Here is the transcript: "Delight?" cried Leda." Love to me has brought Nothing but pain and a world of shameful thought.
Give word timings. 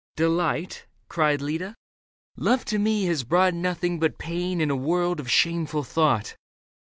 "Delight?" 0.15 0.87
cried 1.09 1.43
Leda." 1.43 1.75
Love 2.35 2.65
to 2.65 2.79
me 2.79 3.03
has 3.05 3.23
brought 3.23 3.53
Nothing 3.53 3.99
but 3.99 4.17
pain 4.17 4.59
and 4.59 4.71
a 4.71 4.75
world 4.75 5.19
of 5.19 5.29
shameful 5.29 5.83
thought. 5.83 6.35